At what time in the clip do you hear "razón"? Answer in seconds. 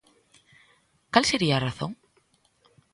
1.67-1.91